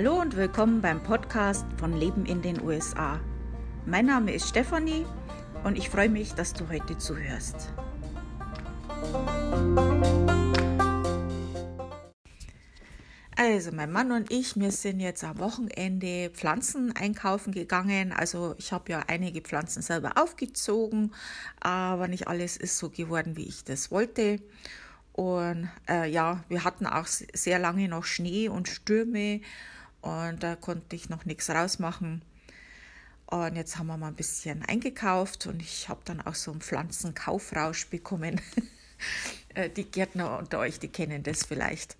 [0.00, 3.18] Hallo und willkommen beim Podcast von Leben in den USA.
[3.84, 5.04] Mein Name ist Stefanie
[5.64, 7.72] und ich freue mich, dass du heute zuhörst.
[13.34, 18.12] Also mein Mann und ich, wir sind jetzt am Wochenende Pflanzen einkaufen gegangen.
[18.12, 21.12] Also ich habe ja einige Pflanzen selber aufgezogen,
[21.58, 24.38] aber nicht alles ist so geworden, wie ich das wollte.
[25.12, 29.40] Und äh, ja, wir hatten auch sehr lange noch Schnee und Stürme
[30.00, 32.22] und da konnte ich noch nichts rausmachen.
[33.26, 36.60] Und jetzt haben wir mal ein bisschen eingekauft und ich habe dann auch so einen
[36.60, 38.40] Pflanzenkaufrausch bekommen.
[39.54, 41.96] Äh, die Gärtner unter euch, die kennen das vielleicht.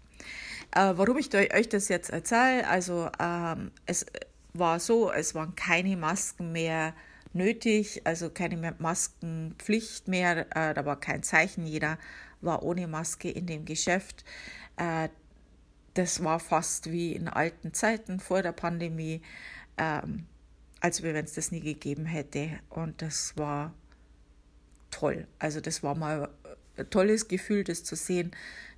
[0.72, 4.04] Äh, warum ich euch das jetzt erzähle, also ähm, es
[4.52, 6.92] war so, es waren keine Masken mehr
[7.32, 11.98] nötig, also keine Maskenpflicht mehr, äh, da war kein Zeichen, jeder
[12.40, 14.24] war ohne Maske in dem Geschäft.
[14.76, 15.08] Äh,
[15.98, 19.20] das war fast wie in alten Zeiten vor der Pandemie,
[19.78, 20.26] ähm,
[20.80, 22.60] als wenn es das nie gegeben hätte.
[22.70, 23.74] Und das war
[24.92, 25.26] toll.
[25.40, 26.28] Also das war mal
[26.76, 28.30] ein tolles Gefühl, das zu sehen,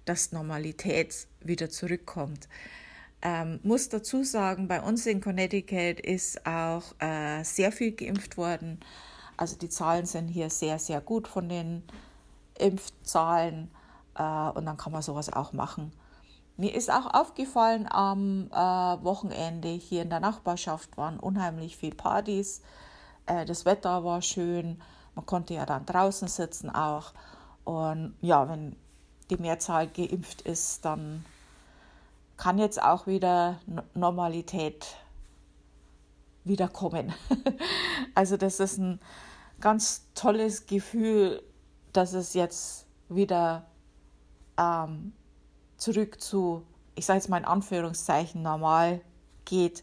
[0.06, 2.48] dass Normalität wieder zurückkommt.
[3.20, 8.80] Ähm, muss dazu sagen, bei uns in Connecticut ist auch äh, sehr viel geimpft worden.
[9.36, 11.82] Also die Zahlen sind hier sehr, sehr gut von den
[12.58, 13.70] Impfzahlen
[14.14, 15.92] äh, und dann kann man sowas auch machen.
[16.61, 22.61] Mir ist auch aufgefallen, am äh, Wochenende hier in der Nachbarschaft waren unheimlich viele Partys.
[23.25, 24.78] Äh, das Wetter war schön,
[25.14, 27.14] man konnte ja dann draußen sitzen auch.
[27.64, 28.77] Und ja, wenn
[29.31, 31.25] die Mehrzahl geimpft ist, dann
[32.36, 33.58] kann jetzt auch wieder
[33.94, 34.86] Normalität
[36.44, 37.14] wiederkommen.
[38.14, 39.00] also das ist ein
[39.62, 41.42] ganz tolles Gefühl,
[41.94, 43.64] dass es jetzt wieder
[44.58, 45.14] ähm,
[45.80, 46.62] zurück zu,
[46.94, 49.00] ich sage jetzt mal in Anführungszeichen, normal
[49.44, 49.82] geht.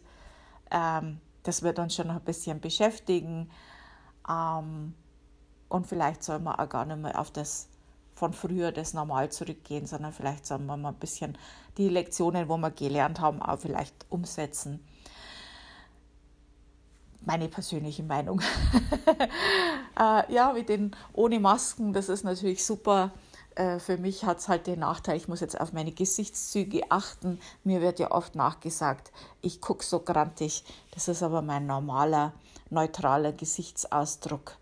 [0.70, 3.50] Ähm, das wird uns schon noch ein bisschen beschäftigen.
[4.28, 4.94] Ähm,
[5.68, 7.68] und vielleicht soll man auch gar nicht mehr auf das
[8.14, 11.38] von früher das normal zurückgehen, sondern vielleicht sollen wir mal ein bisschen
[11.76, 14.80] die Lektionen, wo wir gelernt haben, auch vielleicht umsetzen
[17.28, 18.40] meine persönliche Meinung.
[20.00, 23.12] äh, ja, mit den ohne Masken, das ist natürlich super.
[23.58, 27.40] Äh, für mich hat es halt den Nachteil, ich muss jetzt auf meine Gesichtszüge achten.
[27.64, 29.10] Mir wird ja oft nachgesagt,
[29.42, 30.64] ich gucke so grantig.
[30.92, 32.32] Das ist aber mein normaler,
[32.70, 34.56] neutraler Gesichtsausdruck.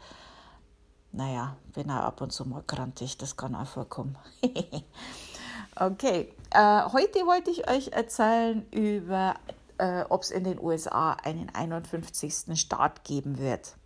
[1.12, 4.16] Naja, bin auch ab und zu mal grantig, das kann auch vorkommen.
[5.76, 9.34] okay, äh, heute wollte ich euch erzählen über
[9.78, 12.58] äh, ob es in den USA einen 51.
[12.58, 13.76] Staat geben wird.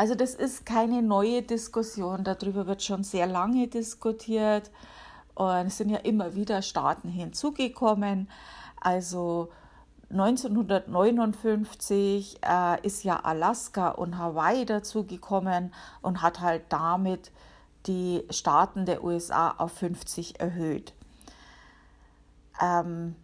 [0.00, 4.70] Also das ist keine neue Diskussion, darüber wird schon sehr lange diskutiert
[5.34, 8.30] und es sind ja immer wieder Staaten hinzugekommen.
[8.80, 9.50] Also
[10.08, 17.30] 1959 äh, ist ja Alaska und Hawaii dazugekommen und hat halt damit
[17.86, 20.94] die Staaten der USA auf 50 erhöht.
[22.58, 23.16] Ähm,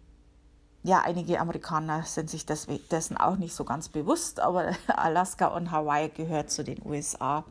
[0.87, 6.11] ja, einige Amerikaner sind sich dessen auch nicht so ganz bewusst, aber Alaska und Hawaii
[6.11, 7.45] gehört zu den USA.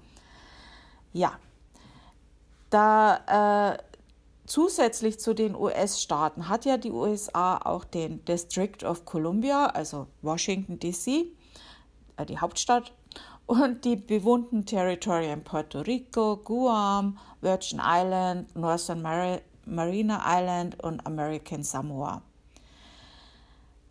[1.11, 1.33] Ja,
[2.69, 3.77] da äh,
[4.45, 10.79] zusätzlich zu den US-Staaten hat ja die USA auch den District of Columbia, also Washington
[10.79, 11.25] DC,
[12.15, 12.93] äh, die Hauptstadt,
[13.47, 21.63] und die bewohnten Territorien Puerto Rico, Guam, Virgin Island, Northern Mar Marina Island und American
[21.63, 22.21] Samoa.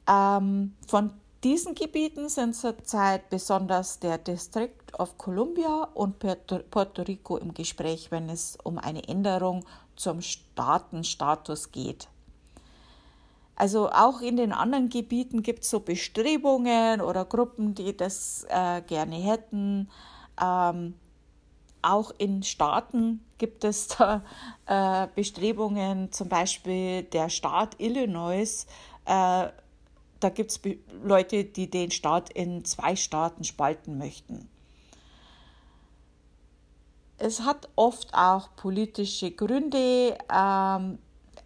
[0.09, 1.11] Ähm, von
[1.43, 8.31] diesen Gebieten sind zurzeit besonders der District of Columbia und Puerto Rico im Gespräch, wenn
[8.31, 9.65] es um eine Änderung
[9.97, 12.09] zum Staatenstatus geht.
[13.57, 18.83] Also auch in den anderen Gebieten gibt es so Bestrebungen oder Gruppen, die das äh,
[18.83, 19.89] gerne hätten.
[20.43, 20.95] Ähm,
[21.83, 24.23] auch in Staaten gibt es da
[24.67, 28.67] äh, Bestrebungen, zum Beispiel der Staat Illinois
[29.05, 29.49] äh,
[30.25, 30.61] da gibt es
[31.03, 34.49] Leute, die den Staat in zwei Staaten spalten möchten.
[37.19, 40.17] Es hat oft auch politische Gründe.
[40.35, 40.99] Ähm,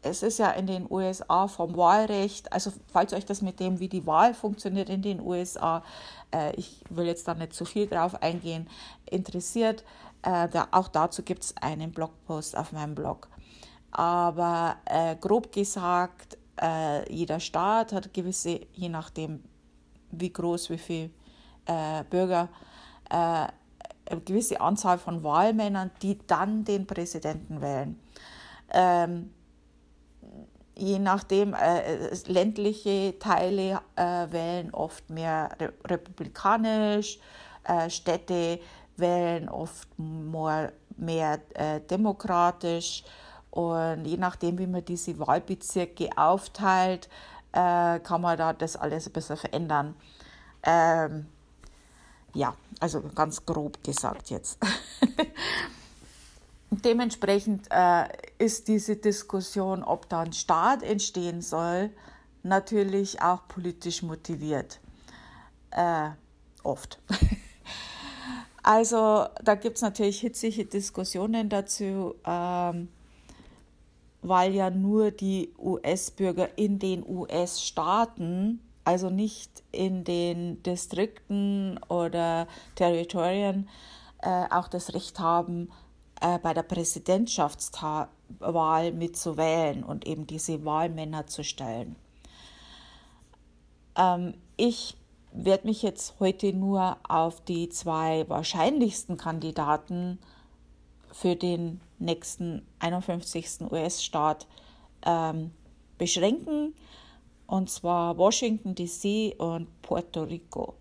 [0.03, 3.89] es ist ja in den USA vom Wahlrecht, also falls euch das mit dem, wie
[3.89, 5.83] die Wahl funktioniert in den USA,
[6.33, 8.69] äh, ich will jetzt da nicht zu viel drauf eingehen,
[9.11, 9.83] interessiert,
[10.23, 13.29] äh, da, auch dazu gibt es einen Blogpost auf meinem Blog.
[13.91, 19.43] Aber äh, grob gesagt, äh, jeder Staat hat gewisse, je nachdem
[20.11, 21.11] wie groß, wie viele
[21.67, 22.49] äh, Bürger,
[23.11, 23.49] äh,
[24.11, 28.01] eine gewisse Anzahl von Wahlmännern, die dann den Präsidenten wählen.
[28.71, 29.31] Ähm,
[30.77, 37.19] je nachdem, äh, ländliche Teile äh, wählen oft mehr re republikanisch,
[37.65, 38.61] äh, Städte
[38.97, 43.05] wählen oft more, mehr äh, demokratisch.
[43.51, 47.09] Und je nachdem, wie man diese Wahlbezirke aufteilt,
[47.53, 49.95] äh, kann man da das alles ein bisschen verändern.
[50.63, 51.27] Ähm,
[52.35, 54.59] ja, also ganz grob gesagt jetzt.
[56.71, 58.09] Dementsprechend äh,
[58.39, 61.91] ist diese Diskussion, ob da ein Staat entstehen soll,
[62.43, 64.79] natürlich auch politisch motiviert.
[65.71, 66.11] Äh,
[66.63, 66.99] oft.
[68.63, 72.89] also da gibt es natürlich hitzige Diskussionen dazu, ähm,
[74.29, 83.69] weil ja nur die US-Bürger in den US-Staaten, also nicht in den Distrikten oder Territorien,
[84.23, 85.71] äh, auch das Recht haben,
[86.21, 88.09] äh, bei der Präsidentschaftswahl
[88.93, 91.97] mitzuwählen und eben diese Wahlmänner zu stellen.
[93.97, 94.97] Ähm, ich
[95.33, 100.19] werde mich jetzt heute nur auf die zwei wahrscheinlichsten Kandidaten
[101.13, 103.71] für den nächsten 51.
[103.71, 104.47] US-Staat
[105.05, 105.51] ähm,
[105.97, 106.75] beschränken,
[107.47, 110.75] und zwar Washington DC und Puerto Rico.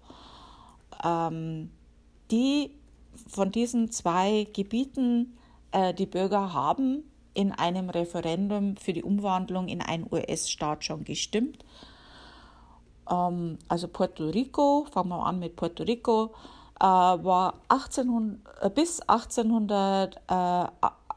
[1.03, 1.71] Ähm,
[2.29, 2.71] die
[3.27, 5.37] von diesen zwei Gebieten
[5.71, 7.03] äh, die Bürger haben
[7.33, 11.63] in einem Referendum für die Umwandlung in einen US-Staat schon gestimmt.
[13.09, 16.33] Ähm, also Puerto Rico, fangen wir an mit Puerto Rico,
[16.79, 19.01] äh, war 1800, äh, bis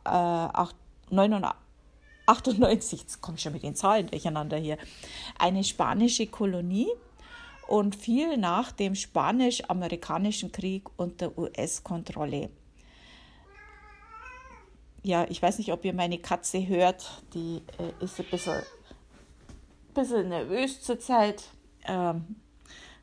[0.05, 4.79] 1898, jetzt komme ich schon mit den Zahlen durcheinander hier,
[5.39, 6.89] eine spanische Kolonie
[7.69, 12.51] und fiel nach dem Spanisch-Amerikanischen Krieg unter US-Kontrolle.
[15.03, 18.61] Ja, ich weiß nicht, ob ihr meine Katze hört, die äh, ist ein bisschen,
[19.95, 21.45] bisschen nervös zurzeit.
[21.87, 22.37] Ähm,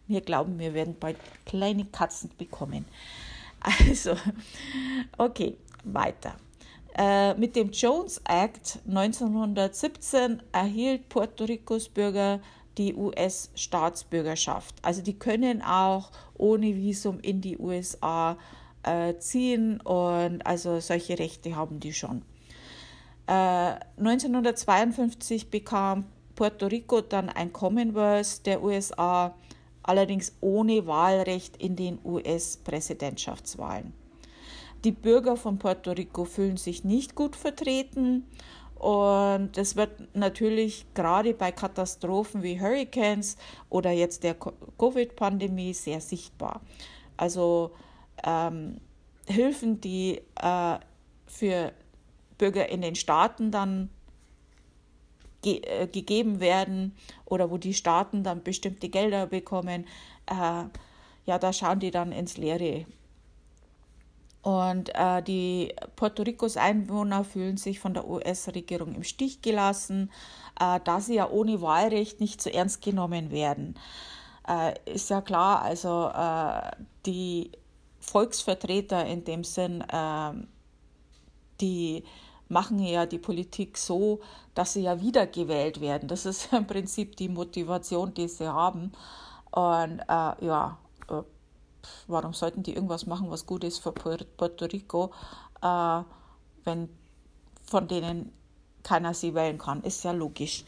[0.08, 2.86] wir glauben, wir werden bald kleine Katzen bekommen.
[3.60, 4.16] Also,
[5.18, 6.36] okay, weiter.
[6.98, 12.40] Äh, mit dem Jones Act 1917 erhielt Puerto Ricos Bürger
[12.78, 14.76] die US-Staatsbürgerschaft.
[14.82, 18.38] Also die können auch ohne Visum in die USA
[18.82, 22.24] äh, ziehen und also solche Rechte haben die schon.
[23.28, 26.06] Äh, 1952 bekam
[26.36, 29.36] Puerto Rico dann ein Commonwealth der USA,
[29.84, 33.94] allerdings ohne Wahlrecht in den US-Präsidentschaftswahlen.
[34.84, 38.26] Die Bürger von Puerto Rico fühlen sich nicht gut vertreten
[38.76, 43.38] und das wird natürlich gerade bei Katastrophen wie Hurricanes
[43.70, 46.62] oder jetzt der Covid-Pandemie sehr sichtbar.
[47.18, 47.72] Also
[48.24, 48.80] ähm,
[49.26, 50.78] Hilfen, die äh,
[51.26, 51.74] für
[52.38, 53.90] Bürger in den Staaten dann
[55.42, 56.96] ge äh, gegeben werden
[57.26, 59.86] oder wo die Staaten dann bestimmte Gelder bekommen,
[60.28, 60.64] äh,
[61.26, 62.86] ja, da schauen die dann ins Leere.
[64.48, 70.10] Und äh, die Puerto Ricos Einwohner fühlen sich von der US-Regierung im Stich gelassen,
[70.58, 73.78] äh, da sie ja ohne Wahlrecht nicht so ernst genommen werden.
[74.48, 76.72] Äh, ist ja klar, also äh,
[77.06, 77.52] die
[78.00, 80.48] Volksvertreter in dem Sinn, ähm,
[81.60, 82.06] die
[82.48, 84.22] machen ja die Politik so,
[84.54, 86.08] dass sie ja wiedergewählt werden.
[86.08, 88.94] Das ist im Prinzip die Motivation, die sie haben.
[89.52, 90.78] Und äh, ja,
[91.10, 91.21] äh,
[92.08, 95.12] warum sollten die irgendwas machen, was gut ist für Puerto Rico,
[95.62, 96.02] äh,
[96.64, 96.90] wenn
[97.64, 98.32] von denen
[98.84, 99.84] keiner sie wählen kann?
[99.84, 100.64] Ist ja logisch.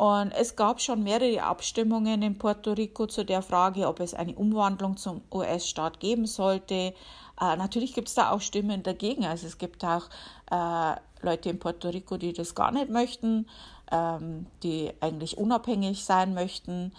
[0.00, 4.34] Und es gab schon mehrere Abstimmungen in Puerto Rico zu der Frage, ob es eine
[4.34, 6.94] Umwandlung zum US-Staat geben sollte.
[7.38, 9.26] Äh, natürlich gibt es da auch Stimmen dagegen.
[9.26, 10.08] Also es gibt auch
[10.50, 13.46] äh, Leute in Puerto Rico, die das gar nicht möchten,
[13.92, 16.92] ähm, die eigentlich unabhängig sein möchten.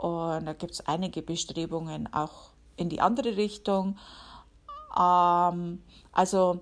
[0.00, 3.98] Und da gibt es einige Bestrebungen auch in die andere Richtung.
[4.98, 6.60] Ähm, also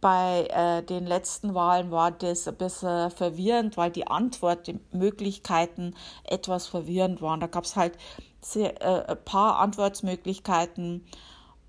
[0.00, 7.22] bei äh, den letzten Wahlen war das ein bisschen verwirrend, weil die Antwortmöglichkeiten etwas verwirrend
[7.22, 7.38] waren.
[7.38, 7.96] Da gab es halt
[8.40, 11.06] sehr, äh, ein paar Antwortmöglichkeiten.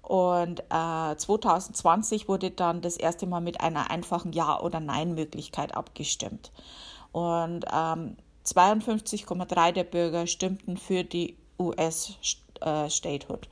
[0.02, 6.52] Und äh, 2020 wurde dann das erste Mal mit einer einfachen Ja- oder Nein-Möglichkeit abgestimmt.
[7.12, 13.46] Und ähm, 52,3 der Bürger stimmten für die US-Statehood.
[13.46, 13.50] Äh,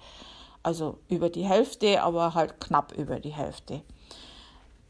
[0.63, 3.81] also über die Hälfte, aber halt knapp über die Hälfte.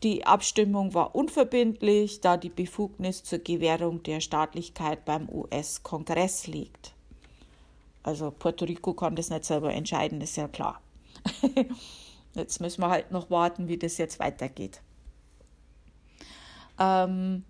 [0.04, 6.94] Die Abstimmung war unverbindlich, da die Befugnis zur Gewährung der Staatlichkeit beim US-Kongress liegt.
[8.04, 10.82] Also Puerto Rico kann das nicht selber entscheiden, ist ja klar.
[12.36, 14.82] jetzt müssen wir halt noch warten, wie das jetzt weitergeht.
[16.78, 17.46] Ähm,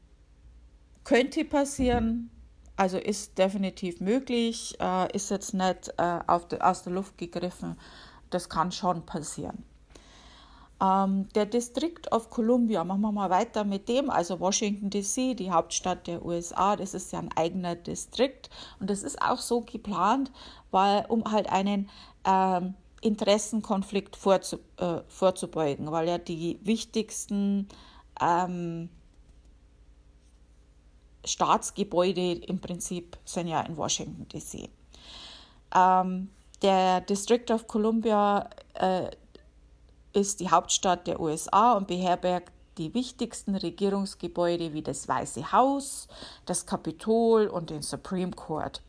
[1.04, 2.30] könnte passieren,
[2.76, 7.78] also ist definitiv möglich, äh, ist jetzt nicht äh, de, aus der Luft gegriffen,
[8.30, 9.64] das kann schon passieren.
[10.82, 15.52] Ähm, der District of Columbia, machen wir mal weiter mit dem, also Washington DC, die
[15.52, 18.50] Hauptstadt der USA, das ist ja ein eigener Distrikt
[18.80, 20.32] und das ist auch so geplant,
[20.72, 21.90] weil um halt einen
[22.26, 27.68] ähm, Interessenkonflikt vorzu, äh, vorzubeugen, weil ja die wichtigsten
[28.20, 28.90] ähm,
[31.26, 34.70] Staatsgebäude im Prinzip sind ja in Washington DC.
[35.76, 36.30] Ähm,
[36.62, 39.10] der District of Columbia äh,
[40.14, 46.08] ist die Hauptstadt der USA und beherbergt die wichtigsten Regierungsgebäude wie das Weiße Haus,
[46.46, 48.82] das Kapitol und den Supreme Court.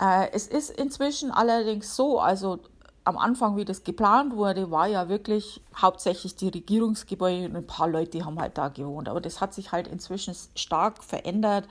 [0.00, 2.58] Äh, es ist inzwischen allerdings so, also
[3.04, 7.88] am Anfang, wie das geplant wurde, war ja wirklich hauptsächlich die Regierungsgebäude und ein paar
[7.88, 9.08] Leute haben halt da gewohnt.
[9.08, 11.68] Aber das hat sich halt inzwischen stark verändert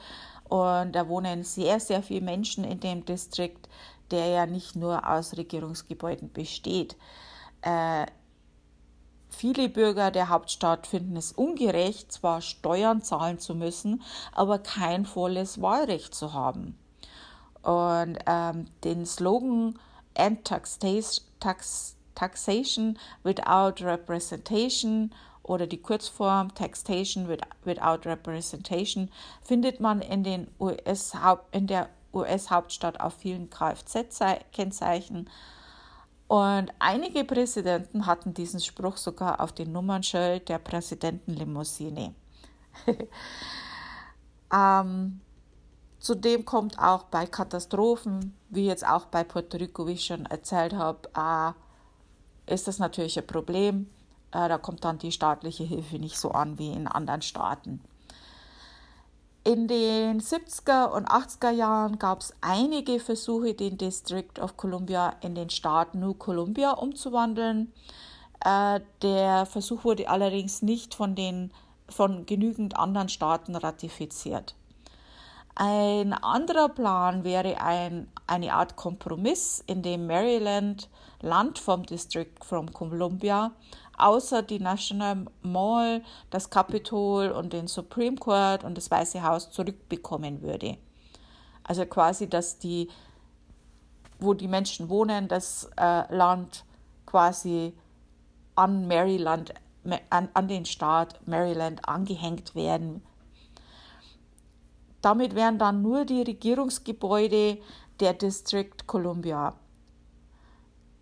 [0.48, 3.68] und da wohnen sehr, sehr viele Menschen in dem Distrikt,
[4.12, 6.96] der ja nicht nur aus Regierungsgebäuden besteht.
[7.62, 8.06] Äh,
[9.30, 15.60] viele Bürger der Hauptstadt finden es ungerecht, zwar Steuern zahlen zu müssen, aber kein volles
[15.60, 16.78] Wahlrecht zu haben.
[17.64, 19.80] Und ähm, den Slogan
[20.16, 20.44] and
[22.16, 25.12] taxation without representation
[25.44, 27.28] oder die Kurzform Taxation
[27.66, 29.10] without representation
[29.42, 31.14] findet man in, den US
[31.52, 35.30] in der US-Hauptstadt auf vielen Kfz-Kennzeichen.
[36.28, 42.16] Und einige Präsidenten hatten diesen Spruch sogar auf den Nummernschild der Präsidentenlimousine.
[44.54, 45.22] ähm,
[46.04, 50.74] Zudem kommt auch bei Katastrophen, wie jetzt auch bei Puerto Rico, wie ich schon erzählt
[50.74, 53.90] habe, äh, ist das natürlich ein Problem.
[54.34, 57.80] Äh, da kommt dann die staatliche Hilfe nicht so an wie in anderen Staaten.
[59.46, 65.36] In den 70er und 80er Jahren gab es einige Versuche, den District of Columbia in
[65.36, 67.72] den Staat New Columbia umzuwandeln.
[68.44, 71.54] Äh, der Versuch wurde allerdings nicht von, den,
[71.88, 74.54] von genügend anderen Staaten ratifiziert.
[75.56, 80.90] Ein anderer Plan wäre ein, eine Art Kompromiss, in dem Maryland
[81.22, 83.52] Land vom District from Columbia
[83.98, 90.42] außer die National Mall, das Capitol und den Supreme Court und das Weiße Haus zurückbekommen
[90.42, 90.78] würde.
[91.64, 92.90] Also quasi, dass die,
[94.20, 96.66] wo die Menschen wohnen, das äh, Land
[97.06, 97.74] quasi
[98.56, 99.54] an Maryland,
[100.10, 103.02] an, an den Staat Maryland angehängt werden
[105.04, 107.60] damit wären dann nur die Regierungsgebäude
[108.00, 109.54] der District Columbia,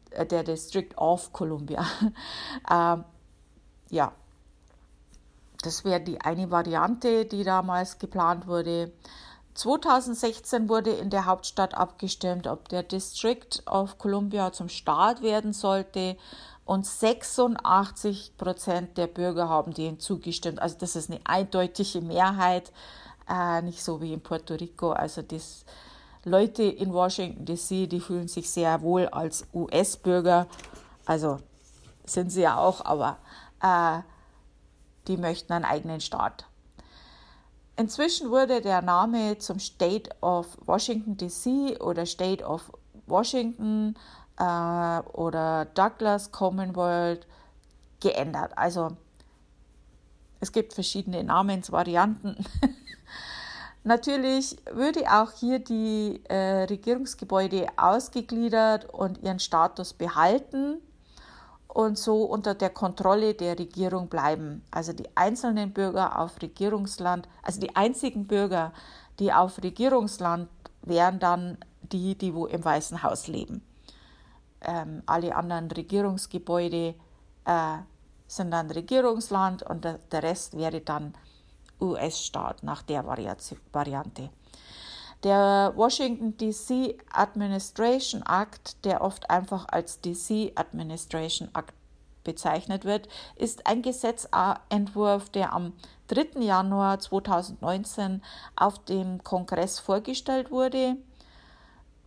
[0.09, 1.85] äh, der District of Columbia.
[2.69, 2.97] äh,
[3.91, 4.11] ja,
[5.61, 8.91] das wäre die eine Variante, die damals geplant wurde.
[9.53, 16.17] 2016 wurde in der Hauptstadt abgestimmt, ob der District of Columbia zum Staat werden sollte.
[16.65, 20.59] Und 86 Prozent der Bürger haben dem zugestimmt.
[20.59, 22.71] Also das ist eine eindeutige Mehrheit
[23.31, 24.91] äh, nicht so wie in Puerto Rico.
[24.91, 25.65] Also das
[26.23, 30.47] Leute in Washington DC, die fühlen sich sehr wohl als US-Bürger.
[31.05, 31.37] Also
[32.05, 33.17] sind sie ja auch, aber
[33.61, 34.01] äh,
[35.07, 36.45] die möchten einen eigenen Staat.
[37.77, 42.71] Inzwischen wurde der Name zum State of Washington DC oder State of
[43.07, 43.95] Washington
[44.37, 47.25] äh, oder Douglas Commonwealth
[48.01, 48.51] geändert.
[48.57, 48.97] Also
[50.41, 52.35] es gibt verschiedene Namensvarianten.
[53.83, 60.77] Natürlich würde auch hier die äh, Regierungsgebäude ausgegliedert und ihren Status behalten
[61.67, 64.63] und so unter der Kontrolle der Regierung bleiben.
[64.71, 68.73] Also die einzelnen Bürger auf Regierungsland, also die einzigen Bürger,
[69.19, 70.49] die auf Regierungsland
[70.83, 73.63] wären dann die, die wo im Weißen Haus leben.
[74.61, 76.95] Ähm, alle anderen Regierungsgebäude
[77.45, 77.77] äh,
[78.31, 81.13] sind dann Regierungsland und der, Rest wäre dann
[81.81, 84.29] US-Staat nach der Variante.
[85.23, 91.73] Der Washington DC Administration Act, der oft einfach als DC Administration Act
[92.23, 95.73] bezeichnet wird, ist ein Gesetzentwurf, der am
[96.07, 96.39] 3.
[96.39, 98.23] Januar 2019
[98.55, 100.95] auf dem Kongress vorgestellt wurde.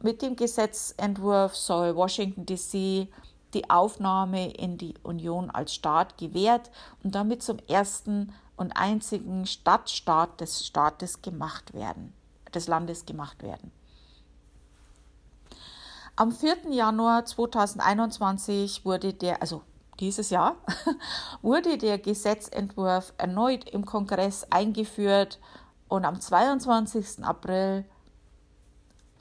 [0.00, 3.08] Mit dem Gesetzentwurf soll Washington DC
[3.54, 6.70] die Aufnahme in die Union als Staat gewährt
[7.02, 12.12] und damit zum ersten und einzigen Stadtstaat des Staates gemacht werden,
[12.54, 13.72] des Landes gemacht werden.
[16.16, 16.70] Am 4.
[16.70, 19.62] Januar 2021 wurde der, also
[19.98, 20.54] dieses Jahr,
[21.42, 25.40] wurde der Gesetzentwurf erneut im Kongress eingeführt
[25.88, 27.24] und am 22.
[27.24, 27.84] April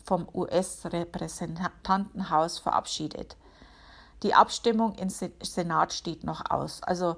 [0.03, 3.37] vom US-Repräsentantenhaus verabschiedet.
[4.23, 6.81] Die Abstimmung im Senat steht noch aus.
[6.83, 7.17] Also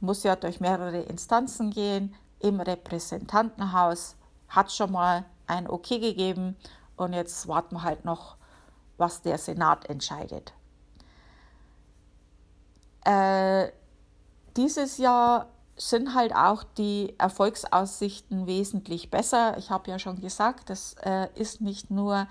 [0.00, 2.14] muss ja durch mehrere Instanzen gehen.
[2.38, 4.16] Im Repräsentantenhaus
[4.48, 6.56] hat schon mal ein Okay gegeben
[6.96, 8.36] und jetzt warten wir halt noch,
[8.96, 10.52] was der Senat entscheidet.
[13.04, 13.70] Äh,
[14.56, 19.56] dieses Jahr sind halt auch die Erfolgsaussichten wesentlich besser.
[19.58, 22.28] Ich habe ja schon gesagt, das äh, ist nicht nur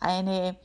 [0.00, 0.56] eine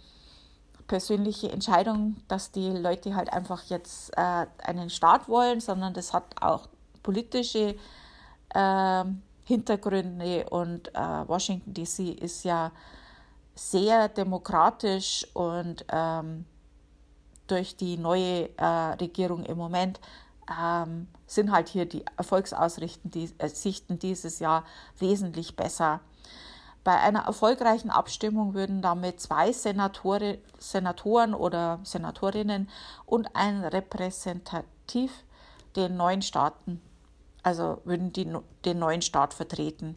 [0.92, 6.26] persönliche Entscheidung, dass die Leute halt einfach jetzt äh, einen Staat wollen, sondern das hat
[6.42, 6.68] auch
[7.02, 7.76] politische
[8.54, 9.04] äh,
[9.46, 12.74] Hintergründe und äh, Washington DC ist ja
[13.56, 16.44] sehr demokratisch und ähm,
[17.48, 18.66] durch die neue äh,
[19.00, 20.02] Regierung im Moment
[20.62, 23.50] ähm, sind halt hier die Erfolgsaussichten die, äh,
[23.98, 24.66] dieses Jahr
[25.00, 26.02] wesentlich besser.
[26.84, 32.70] Bei einer erfolgreichen Abstimmung würden damit zwei Senatore, Senatoren oder Senatorinnen
[33.06, 35.12] und ein Repräsentativ
[35.76, 36.82] den neuen Staaten,
[37.44, 38.28] also würden die
[38.66, 39.96] den neuen Staat vertreten.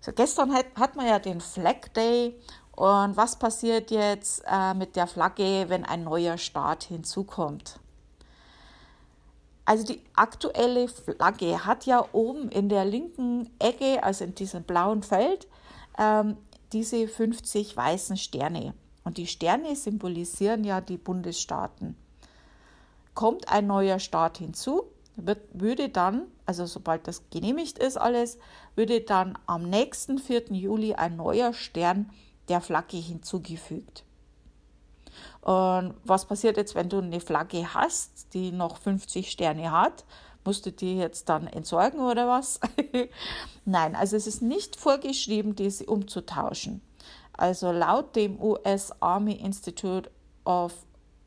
[0.00, 2.38] So, gestern hat, hat man ja den Flag Day
[2.72, 7.80] und was passiert jetzt äh, mit der Flagge, wenn ein neuer Staat hinzukommt?
[9.70, 15.04] Also die aktuelle Flagge hat ja oben in der linken Ecke, also in diesem blauen
[15.04, 15.46] Feld,
[15.96, 16.36] ähm,
[16.72, 18.74] diese 50 weißen Sterne.
[19.04, 21.94] Und die Sterne symbolisieren ja die Bundesstaaten.
[23.14, 28.38] Kommt ein neuer Staat hinzu, wird, würde dann, also sobald das genehmigt ist alles,
[28.74, 30.46] würde dann am nächsten 4.
[30.50, 32.10] Juli ein neuer Stern
[32.48, 34.02] der Flagge hinzugefügt.
[35.40, 40.04] Und was passiert jetzt, wenn du eine Flagge hast, die noch 50 Sterne hat?
[40.44, 42.60] Musst du die jetzt dann entsorgen oder was?
[43.64, 46.80] Nein, also es ist nicht vorgeschrieben, diese umzutauschen.
[47.32, 50.10] Also laut dem US Army Institute
[50.44, 50.74] of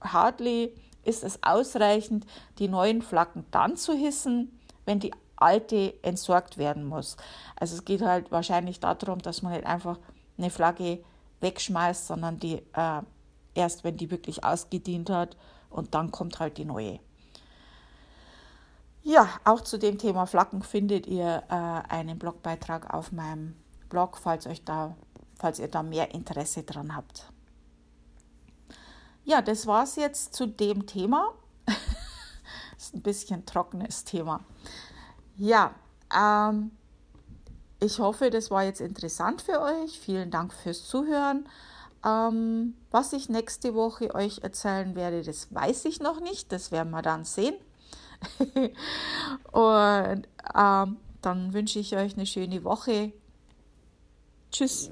[0.02, 2.26] Hartley ist es ausreichend,
[2.60, 7.18] die neuen Flaggen dann zu hissen, wenn die alte entsorgt werden muss.
[7.56, 10.00] Also es geht halt wahrscheinlich darum, dass man nicht einfach
[10.38, 11.04] eine Flagge
[11.42, 13.02] wegschmeißt, sondern die äh,
[13.56, 15.38] erst, wenn die wirklich ausgedient hat
[15.70, 17.00] und dann kommt halt die neue.
[19.04, 21.54] Ja, auch zu dem Thema Flaggen findet ihr äh,
[21.94, 23.56] einen Blogbeitrag auf meinem
[23.90, 24.96] Blog, falls euch da,
[25.38, 27.26] falls ihr da mehr Interesse dran habt.
[29.26, 31.34] Ja, das war es jetzt zu dem Thema.
[32.78, 34.40] ist ein bisschen trockenes Thema.
[35.38, 35.74] Ja,
[36.16, 36.72] ähm,
[37.80, 40.00] ich hoffe, das war jetzt interessant für euch.
[40.00, 41.48] Vielen Dank fürs Zuhören.
[42.06, 46.52] Ähm, was ich nächste Woche euch erzählen werde, das weiß ich noch nicht.
[46.52, 47.56] Das werden wir dann sehen.
[49.52, 53.12] Und ähm, dann wünsche ich euch eine schöne Woche.
[54.52, 54.92] Tschüss.